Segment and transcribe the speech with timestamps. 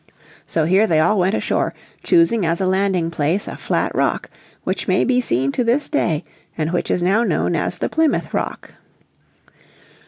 [0.47, 4.31] So here they all went ashore, choosing as a landing place a flat rock
[4.63, 6.23] which may be seen to this day,
[6.57, 8.71] and which is now known as the Plymouth Rock.